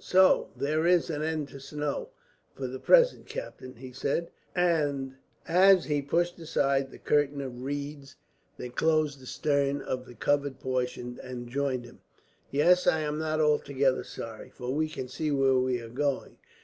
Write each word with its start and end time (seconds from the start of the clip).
"So 0.00 0.48
there 0.56 0.84
is 0.84 1.10
an 1.10 1.22
end 1.22 1.46
of 1.46 1.54
the 1.54 1.60
snow, 1.60 2.08
for 2.56 2.66
the 2.66 2.80
present, 2.80 3.26
captain," 3.26 3.76
he 3.76 3.92
said, 3.92 4.32
as 4.56 5.84
he 5.84 6.02
pushed 6.02 6.36
aside 6.40 6.90
the 6.90 6.98
curtain 6.98 7.40
of 7.40 7.62
reeds 7.62 8.16
that 8.56 8.74
closed 8.74 9.20
the 9.20 9.26
stern 9.26 9.80
of 9.80 10.04
the 10.04 10.14
covered 10.16 10.58
portion, 10.58 11.20
and 11.22 11.48
joined 11.48 11.84
him. 11.84 12.00
"Yes. 12.50 12.88
I 12.88 12.98
am 13.02 13.20
not 13.20 13.40
altogether 13.40 14.02
sorry, 14.02 14.50
for 14.50 14.74
we 14.74 14.88
can 14.88 15.06
see 15.06 15.30
where 15.30 15.54
we 15.54 15.80
are 15.80 15.88
going. 15.88 16.38